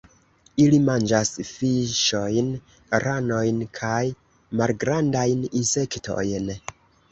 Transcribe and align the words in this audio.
Ili 0.61 0.77
manĝas 0.85 1.31
fiŝojn, 1.49 2.49
ranojn 3.05 3.61
kaj 3.81 4.01
malgrandajn 4.63 5.47
insektojn. 5.63 6.53